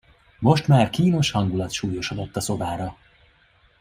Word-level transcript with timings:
Most 0.39 0.67
már 0.67 0.89
kínos 0.89 1.31
hangulat 1.31 1.71
súlyosodott 1.71 2.35
a 2.35 2.39
szobára. 2.39 2.97